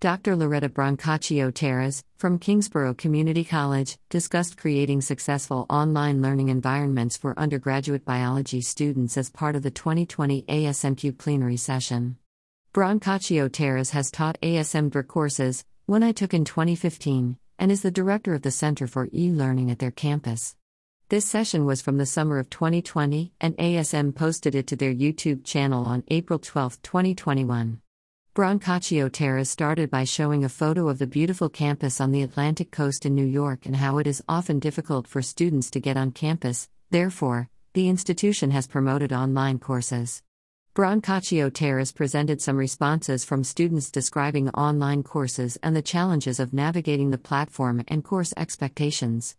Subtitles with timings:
[0.00, 0.36] Dr.
[0.36, 8.04] Loretta Brancaccio Taras, from Kingsborough Community College, discussed creating successful online learning environments for undergraduate
[8.04, 12.16] biology students as part of the 2020 ASMCUE plenary session.
[12.72, 18.34] Brancaccio Taras has taught ASM courses, one I took in 2015, and is the director
[18.34, 20.54] of the Center for e Learning at their campus.
[21.08, 25.42] This session was from the summer of 2020, and ASM posted it to their YouTube
[25.44, 27.80] channel on April 12, 2021.
[28.34, 33.04] Brancaccio Taras started by showing a photo of the beautiful campus on the Atlantic coast
[33.04, 36.68] in New York and how it is often difficult for students to get on campus,
[36.90, 40.22] therefore, the institution has promoted online courses.
[40.74, 47.10] Brancaccio Taras presented some responses from students describing online courses and the challenges of navigating
[47.10, 49.34] the platform and course expectations.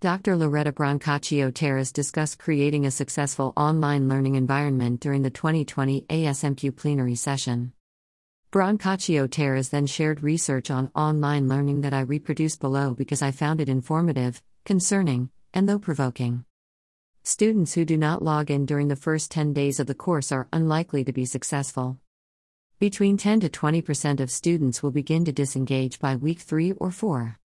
[0.00, 0.36] Dr.
[0.36, 7.14] Loretta Brancaccio Taras discussed creating a successful online learning environment during the 2020 ASMCUE plenary
[7.14, 7.74] session.
[8.54, 13.60] Brancaccio Taras then shared research on online learning that I reproduce below because I found
[13.60, 16.44] it informative, concerning, and though provoking.
[17.24, 20.46] Students who do not log in during the first 10 days of the course are
[20.52, 21.98] unlikely to be successful.
[22.78, 27.40] Between 10 to 20% of students will begin to disengage by week 3 or 4.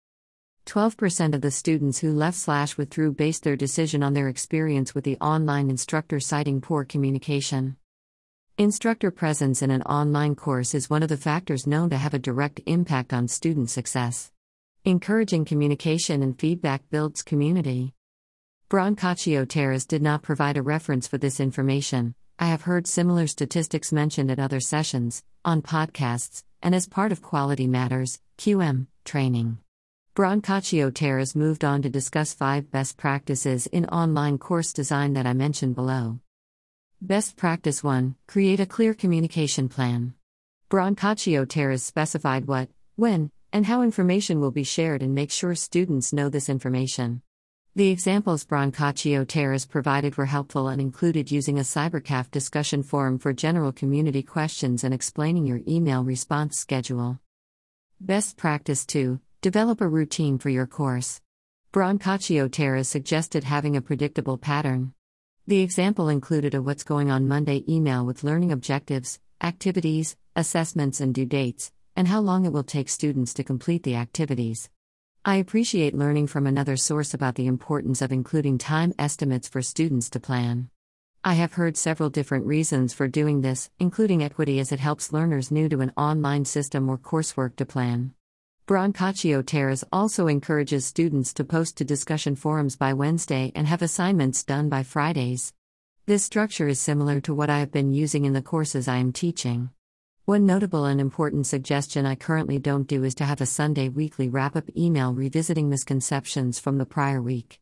[0.66, 5.04] 12% of the students who left slash withdrew based their decision on their experience with
[5.04, 7.78] the online instructor citing poor communication.
[8.58, 12.20] Instructor presence in an online course is one of the factors known to have a
[12.20, 14.32] direct impact on student success.
[14.86, 17.94] Encouraging communication and feedback builds community.
[18.70, 22.16] Brancaccio Taras did not provide a reference for this information.
[22.40, 27.22] I have heard similar statistics mentioned at other sessions, on podcasts, and as part of
[27.22, 29.58] Quality Matters, QM, training.
[30.16, 35.34] Brancaccio Taras moved on to discuss five best practices in online course design that I
[35.34, 36.22] mentioned below.
[37.06, 40.16] Best Practice 1 Create a clear communication plan.
[40.72, 46.12] Brancaccio Taras specified what, when, and how information will be shared and make sure students
[46.12, 47.22] know this information.
[47.76, 53.34] The examples Brancaccio Taras provided were helpful and included using a CyberCAF discussion forum for
[53.34, 57.20] general community questions and explaining your email response schedule.
[58.02, 61.22] Best Practice 2 Develop a routine for your course.
[61.72, 64.96] Brancaccio Taras suggested having a predictable pattern.
[65.48, 71.14] The example included a What's Going On Monday email with learning objectives, activities, assessments, and
[71.14, 74.72] due dates, and how long it will take students to complete the activities.
[75.24, 80.10] I appreciate learning from another source about the importance of including time estimates for students
[80.12, 80.70] to plan.
[81.24, 85.52] I have heard several different reasons for doing this, including equity as it helps learners
[85.52, 88.15] new to an online system or coursework to plan.
[88.68, 94.44] Brancaccio Taras also encourages students to post to discussion forums by Wednesday and have assignments
[94.44, 95.54] done by Fridays.
[96.08, 99.14] This structure is similar to what I have been using in the courses I am
[99.14, 99.70] teaching.
[100.26, 104.30] One notable and important suggestion I currently don't do is to have a Sunday weekly
[104.30, 107.62] wrap up email revisiting misconceptions from the prior week.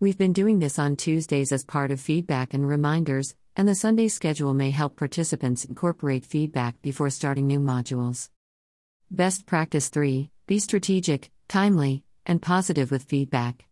[0.00, 4.08] We've been doing this on Tuesdays as part of feedback and reminders, and the Sunday
[4.08, 8.28] schedule may help participants incorporate feedback before starting new modules.
[9.10, 13.64] Best Practice 3 be strategic, timely, and positive with feedback.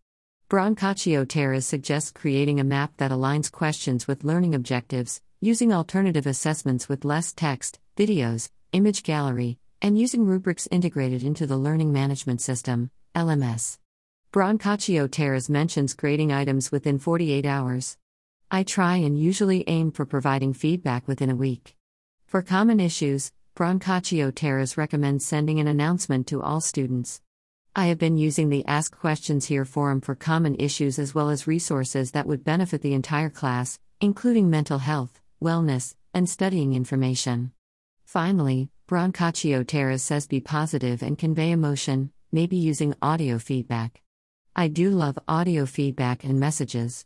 [0.49, 6.89] Brancaccio Taras suggests creating a map that aligns questions with learning objectives, using alternative assessments
[6.89, 12.89] with less text, videos, image gallery, and using rubrics integrated into the Learning Management System,
[13.13, 13.77] LMS.
[14.33, 17.95] Brancaccio Taras mentions grading items within 48 hours.
[18.49, 21.75] I try and usually aim for providing feedback within a week.
[22.25, 27.21] For common issues, Brancaccio Taras recommends sending an announcement to all students.
[27.75, 31.47] I have been using the Ask Questions Here forum for common issues as well as
[31.47, 37.51] resources that would benefit the entire class, including mental health, wellness, and studying information.
[38.05, 44.01] Finally, Brancaccio Taras says be positive and convey emotion, maybe using audio feedback.
[44.55, 47.05] I do love audio feedback and messages.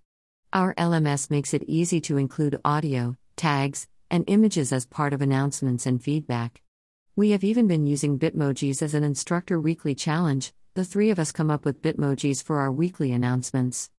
[0.54, 5.86] Our LMS makes it easy to include audio, tags, and images as part of announcements
[5.86, 6.62] and feedback.
[7.18, 10.54] We have even been using Bitmojis as an instructor weekly challenge.
[10.74, 13.90] The three of us come up with Bitmojis for our weekly announcements.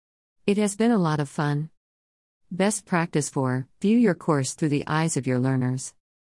[0.46, 1.68] It has been a lot of fun.
[2.50, 5.92] Best practice for view your course through the eyes of your learners.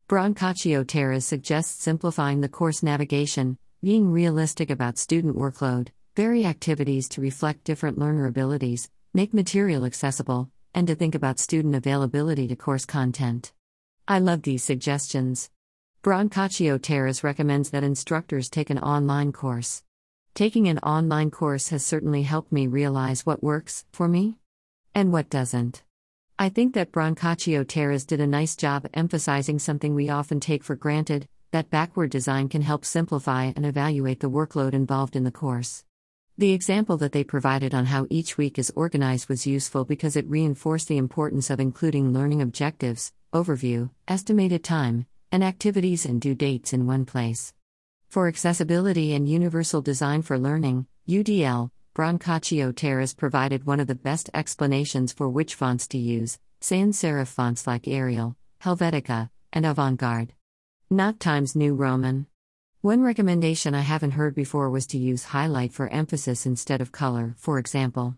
[0.09, 7.21] Brancaccio Taras suggests simplifying the course navigation, being realistic about student workload, vary activities to
[7.21, 12.85] reflect different learner abilities, make material accessible, and to think about student availability to course
[12.85, 13.53] content.
[14.09, 15.49] I love these suggestions.
[16.01, 19.83] Brancaccio Taras recommends that instructors take an online course.
[20.33, 24.37] Taking an online course has certainly helped me realize what works for me
[24.95, 25.83] and what doesn't.
[26.39, 30.77] I think that Brancaccio Taras did a nice job emphasizing something we often take for
[30.77, 35.83] granted that backward design can help simplify and evaluate the workload involved in the course.
[36.37, 40.29] The example that they provided on how each week is organized was useful because it
[40.29, 46.73] reinforced the importance of including learning objectives, overview, estimated time, and activities and due dates
[46.73, 47.53] in one place.
[48.09, 54.29] For accessibility and universal design for learning, UDL, Brancaccio Taras provided one of the best
[54.33, 60.31] explanations for which fonts to use sans serif fonts like Arial, Helvetica, and Avantgarde.
[60.89, 62.27] Not Times New Roman.
[62.81, 67.35] One recommendation I haven't heard before was to use highlight for emphasis instead of color,
[67.37, 68.15] for example.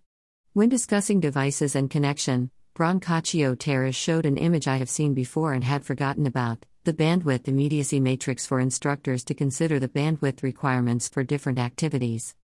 [0.53, 5.65] When discussing devices and connection, Brancaccio Taras showed an image I have seen before and
[5.65, 11.25] had forgotten about the bandwidth immediacy matrix for instructors to consider the bandwidth requirements for
[11.25, 12.37] different activities.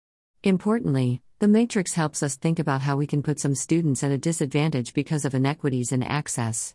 [0.43, 4.17] Importantly, the matrix helps us think about how we can put some students at a
[4.17, 6.75] disadvantage because of inequities in access.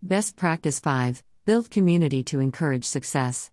[0.00, 3.50] Best Practice 5 Build community to encourage success.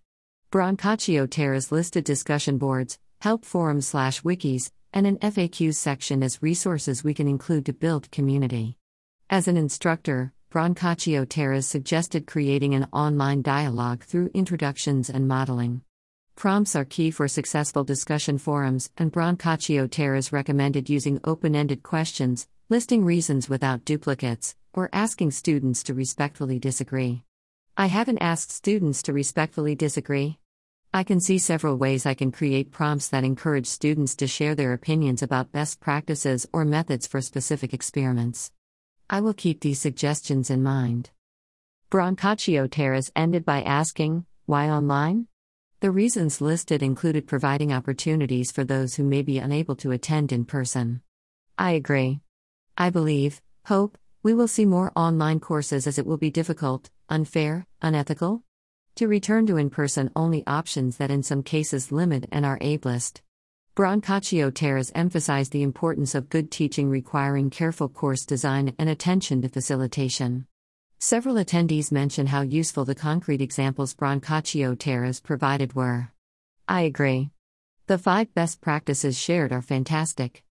[0.52, 7.02] Brancaccio Taras listed discussion boards, help forums slash wikis, and an FAQs section as resources
[7.02, 8.78] we can include to build community.
[9.28, 15.82] As an instructor, Brancaccio Taras suggested creating an online dialogue through introductions and modeling.
[16.36, 22.46] Prompts are key for successful discussion forums, and Brancaccio Taras recommended using open ended questions,
[22.68, 27.24] listing reasons without duplicates, or asking students to respectfully disagree.
[27.76, 30.38] I haven't asked students to respectfully disagree.
[30.94, 34.72] I can see several ways I can create prompts that encourage students to share their
[34.72, 38.52] opinions about best practices or methods for specific experiments.
[39.08, 41.10] I will keep these suggestions in mind.
[41.90, 45.28] Brancaccio Taras ended by asking, Why online?
[45.78, 50.44] The reasons listed included providing opportunities for those who may be unable to attend in
[50.44, 51.02] person.
[51.56, 52.20] I agree.
[52.76, 57.66] I believe, hope, we will see more online courses as it will be difficult, unfair,
[57.80, 58.42] unethical,
[58.96, 63.20] to return to in person only options that in some cases limit and are ableist.
[63.76, 69.50] Brancaccio Taras emphasized the importance of good teaching requiring careful course design and attention to
[69.50, 70.46] facilitation.
[70.98, 76.10] Several attendees mention how useful the concrete examples Brancaccio Taras provided were.
[76.66, 77.32] I agree.
[77.86, 80.42] The five best practices shared are fantastic.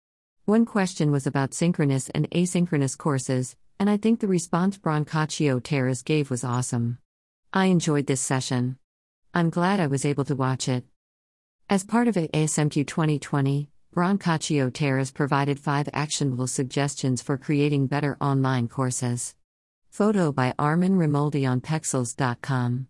[0.43, 6.03] One question was about synchronous and asynchronous courses, and I think the response Brancaccio Taras
[6.03, 6.99] gave was awesome.
[7.51, 8.77] I enjoyed this session.
[9.33, 10.85] I'm glad I was able to watch it.
[11.67, 18.67] As part of ASMCUE 2020, Brancaccio Taras provided five actionable suggestions for creating better online
[18.67, 19.33] courses.
[19.89, 22.83] Photo by Armin Rimoldi on Pexels.com.